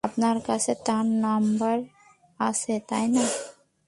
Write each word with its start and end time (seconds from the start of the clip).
আপনার 0.03 0.37
কাছে 0.45 0.73
তার 0.85 1.05
নাম্বার 1.21 1.77
আছে, 2.39 2.73
তাই 2.89 3.05
না? 3.07 3.25